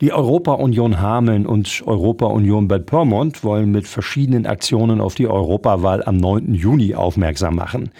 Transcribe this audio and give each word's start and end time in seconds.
Die 0.00 0.12
Europa-Union 0.12 1.00
Hameln 1.00 1.44
und 1.44 1.82
Europa-Union 1.84 2.68
Bad 2.68 2.86
Pyrmont 2.86 3.42
wollen 3.42 3.72
mit 3.72 3.88
verschiedenen 3.88 4.46
Aktionen 4.46 5.00
auf 5.00 5.16
die 5.16 5.26
Europawahl 5.26 6.04
am 6.04 6.18
9. 6.18 6.54
Juni 6.54 6.94
aufmerksam 6.94 7.56
machen. 7.56 7.90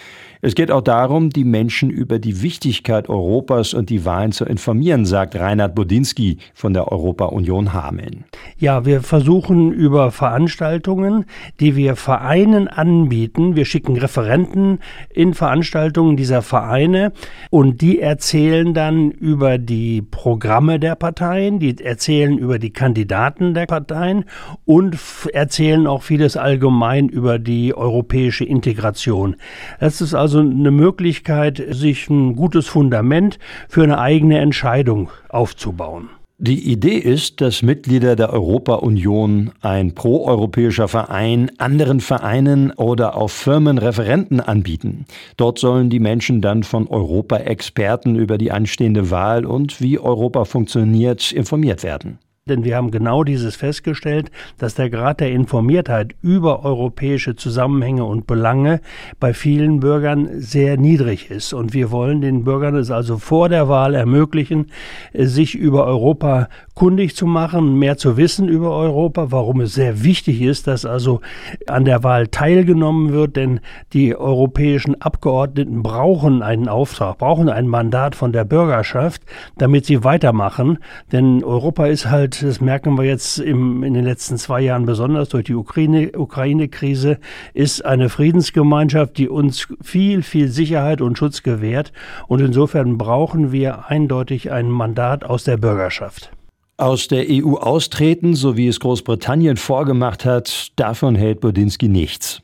Es 0.41 0.55
geht 0.55 0.71
auch 0.71 0.83
darum, 0.83 1.31
die 1.31 1.43
Menschen 1.43 1.91
über 1.91 2.21
die 2.21 2.43
Wichtigkeit 2.43 3.09
Europas 3.09 3.75
und 3.75 3.91
die 3.91 4.05
Wahlen 4.05 4.31
zu 4.31 4.45
informieren, 4.45 5.05
sagt 5.05 5.35
Reinhard 5.35 5.75
Bodinski 5.75 6.39
von 6.55 6.73
der 6.73 6.93
Europa-Union 6.93 7.73
Hameln. 7.73 8.25
Ja, 8.57 8.87
wir 8.87 9.03
versuchen 9.03 9.73
über 9.73 10.13
Veranstaltungen, 10.13 11.25
die 11.59 11.75
wir 11.75 11.97
Vereinen 11.97 12.69
anbieten. 12.69 13.57
Wir 13.57 13.65
schicken 13.65 13.97
Referenten 13.97 14.79
in 15.13 15.35
Veranstaltungen 15.35 16.17
dieser 16.17 16.43
Vereine 16.43 17.13
und 17.51 17.81
die 17.81 17.99
erzählen 17.99 18.75
dann 18.75 19.11
über 19.11 19.59
die 19.59 20.03
Programme 20.03 20.79
der 20.79 20.95
Parteien, 20.95 21.59
die 21.59 21.77
erzählen 21.89 22.39
über 22.39 22.59
die 22.59 22.73
Kandidaten 22.73 23.55
der 23.55 23.67
Parteien 23.67 24.25
und 24.65 24.97
erzählen 25.33 25.87
auch 25.87 26.03
vieles 26.03 26.37
allgemein 26.37 27.09
über 27.09 27.39
die 27.39 27.75
europäische 27.75 28.45
Integration. 28.45 29.37
Das 29.81 30.01
ist 30.01 30.15
also 30.15 30.41
eine 30.41 30.71
Möglichkeit, 30.71 31.63
sich 31.71 32.09
ein 32.11 32.37
gutes 32.37 32.69
Fundament 32.69 33.39
für 33.69 33.83
eine 33.83 33.99
eigene 33.99 34.39
Entscheidung 34.39 35.11
aufzubauen. 35.29 36.11
Die 36.41 36.71
Idee 36.71 36.99
ist, 36.99 37.41
dass 37.41 37.63
Mitglieder 37.63 38.15
der 38.15 38.33
Europa-Union, 38.33 39.51
ein 39.61 39.97
proeuropäischer 39.97 40.87
Verein, 40.87 41.51
anderen 41.59 41.99
Vereinen 41.99 42.71
oder 42.71 43.17
auch 43.17 43.31
Firmen 43.31 43.77
Referenten 43.77 44.39
anbieten. 44.39 45.07
Dort 45.37 45.59
sollen 45.59 45.91
die 45.91 45.99
Menschen 45.99 46.41
dann 46.41 46.63
von 46.63 46.87
Europa-Experten 46.87 48.15
über 48.15 48.39
die 48.39 48.53
anstehende 48.53 49.11
Wahl 49.11 49.45
und 49.45 49.81
wie 49.81 49.99
Europa 49.99 50.45
funktioniert 50.45 51.33
informiert 51.33 51.83
werden. 51.83 52.21
Denn 52.49 52.65
wir 52.65 52.77
haben 52.77 52.91
genau 52.91 53.25
dieses 53.25 53.57
festgestellt, 53.57 54.31
dass 54.59 54.75
der 54.75 54.91
Grad 54.91 55.21
der 55.21 55.31
Informiertheit 55.31 56.15
über 56.23 56.65
europäische 56.65 57.37
Zusammenhänge 57.37 58.05
und 58.05 58.27
Belange 58.27 58.81
bei 59.21 59.35
vielen 59.35 59.81
Bürgern 59.81 60.29
sehr 60.41 60.77
niedrig 60.77 61.31
ist. 61.31 61.53
Und 61.53 61.75
wir 61.75 61.91
wollen 61.91 62.21
den 62.21 62.45
Bürgern 62.45 62.77
es 62.77 62.91
also 62.91 63.19
vor 63.19 63.49
der 63.49 63.69
Wahl 63.69 63.95
ermöglichen, 63.95 64.67
sich 65.13 65.55
über 65.55 65.87
Europa 65.87 66.49
kundig 66.75 67.17
zu 67.17 67.27
machen, 67.27 67.79
mehr 67.79 67.97
zu 67.97 68.17
wissen 68.17 68.49
über 68.49 68.71
Europa, 68.71 69.33
warum 69.33 69.61
es 69.61 69.75
sehr 69.75 70.05
wichtig 70.05 70.41
ist, 70.41 70.69
dass 70.69 70.85
also 70.85 71.21
an 71.67 71.85
der 71.85 72.05
Wahl 72.05 72.29
teilgenommen 72.29 73.13
wird, 73.13 73.37
denn 73.37 73.61
die 73.93 74.15
europäischen 74.15 75.01
Abgeordneten 75.03 75.83
brauchen 75.83 76.43
einen 76.43 76.69
Auftrag, 76.69 77.19
brauchen 77.19 77.49
ein 77.49 77.67
Mandat 77.67 78.15
von 78.15 78.33
der 78.33 78.45
Bürgerschaft, 78.45 79.23
damit 79.57 79.87
sie 79.87 80.05
weitermachen. 80.05 80.79
Denn 81.11 81.43
Europa 81.43 81.87
ist 81.87 82.11
halt 82.11 82.38
das 82.41 82.61
merken 82.61 82.97
wir 82.97 83.05
jetzt 83.05 83.39
im, 83.39 83.83
in 83.83 83.95
den 83.95 84.05
letzten 84.05 84.39
zwei 84.39 84.61
Jahren 84.61 84.87
besonders 84.87 85.29
durch 85.29 85.45
die 85.45 85.55
Ukraine-Krise, 85.55 87.19
ist 87.55 87.85
eine 87.85 88.09
Friedensgemeinschaft, 88.09 89.19
die 89.19 89.29
uns 89.29 89.69
viel, 89.83 90.23
viel 90.23 90.49
Sicherheit 90.49 91.01
und 91.01 91.19
Schutz 91.19 91.43
gewährt. 91.43 91.93
Und 92.27 92.41
insofern 92.41 92.99
brauchen 92.99 93.53
wir 93.53 93.89
eindeutig 93.89 94.51
ein 94.51 94.71
Mandat 94.71 95.25
aus 95.25 95.45
der 95.45 95.57
Bürgerschaft. 95.57 96.31
Aus 96.77 97.09
der 97.09 97.27
EU 97.29 97.55
austreten, 97.55 98.35
so 98.35 98.57
wie 98.57 98.69
es 98.69 98.79
Großbritannien 98.79 99.57
vorgemacht 99.57 100.25
hat, 100.25 100.69
davon 100.77 101.17
hält 101.17 101.41
Bodinski 101.41 101.89
nichts. 101.89 102.41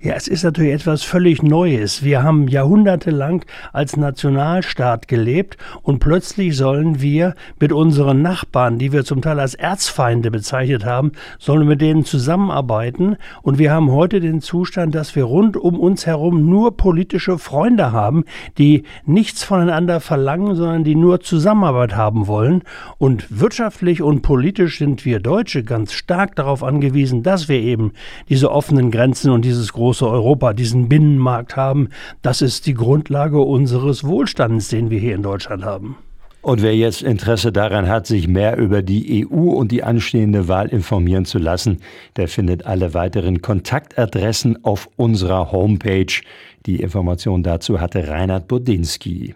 Ja, 0.00 0.14
es 0.14 0.28
ist 0.28 0.44
natürlich 0.44 0.72
etwas 0.72 1.02
völlig 1.02 1.42
Neues. 1.42 2.04
Wir 2.04 2.22
haben 2.22 2.48
jahrhundertelang 2.48 3.44
als 3.72 3.96
Nationalstaat 3.96 5.08
gelebt 5.08 5.56
und 5.82 5.98
plötzlich 5.98 6.56
sollen 6.56 7.00
wir 7.00 7.34
mit 7.58 7.72
unseren 7.72 8.22
Nachbarn, 8.22 8.78
die 8.78 8.92
wir 8.92 9.04
zum 9.04 9.20
Teil 9.20 9.40
als 9.40 9.54
Erzfeinde 9.54 10.30
bezeichnet 10.30 10.84
haben, 10.84 11.12
sollen 11.38 11.62
wir 11.62 11.70
mit 11.70 11.80
denen 11.80 12.04
zusammenarbeiten. 12.04 13.16
Und 13.42 13.58
wir 13.58 13.72
haben 13.72 13.90
heute 13.90 14.20
den 14.20 14.40
Zustand, 14.42 14.94
dass 14.94 15.16
wir 15.16 15.24
rund 15.24 15.56
um 15.56 15.80
uns 15.80 16.06
herum 16.06 16.48
nur 16.48 16.76
politische 16.76 17.38
Freunde 17.38 17.90
haben, 17.90 18.24
die 18.58 18.84
nichts 19.06 19.42
voneinander 19.44 20.00
verlangen, 20.00 20.54
sondern 20.54 20.84
die 20.84 20.94
nur 20.94 21.20
Zusammenarbeit 21.20 21.96
haben 21.96 22.26
wollen. 22.28 22.62
Und 22.98 23.26
wirtschaftlich 23.40 24.02
und 24.02 24.22
politisch 24.22 24.78
sind 24.78 25.04
wir 25.04 25.20
Deutsche 25.20 25.64
ganz 25.64 25.94
stark 25.94 26.36
darauf 26.36 26.62
angewiesen, 26.62 27.22
dass 27.22 27.48
wir 27.48 27.58
eben 27.58 27.92
diese 28.28 28.52
offenen 28.52 28.90
Grenzen 28.90 29.30
und 29.30 29.44
dieses 29.44 29.65
große 29.72 29.96
große 29.96 30.08
Europa, 30.08 30.52
diesen 30.52 30.88
Binnenmarkt 30.88 31.56
haben. 31.56 31.88
Das 32.20 32.42
ist 32.42 32.66
die 32.66 32.74
Grundlage 32.74 33.40
unseres 33.40 34.04
Wohlstands, 34.04 34.68
den 34.68 34.90
wir 34.90 34.98
hier 34.98 35.14
in 35.14 35.22
Deutschland 35.22 35.64
haben. 35.64 35.96
Und 36.42 36.62
wer 36.62 36.76
jetzt 36.76 37.02
Interesse 37.02 37.50
daran 37.50 37.88
hat, 37.88 38.06
sich 38.06 38.28
mehr 38.28 38.56
über 38.56 38.82
die 38.82 39.26
EU 39.26 39.50
und 39.50 39.72
die 39.72 39.82
anstehende 39.82 40.48
Wahl 40.48 40.68
informieren 40.68 41.24
zu 41.24 41.38
lassen, 41.38 41.78
der 42.16 42.28
findet 42.28 42.66
alle 42.66 42.94
weiteren 42.94 43.42
Kontaktadressen 43.42 44.64
auf 44.64 44.88
unserer 44.96 45.50
Homepage. 45.50 46.20
Die 46.66 46.80
Information 46.80 47.42
dazu 47.42 47.80
hatte 47.80 48.06
Reinhard 48.06 48.48
Bodinski. 48.48 49.34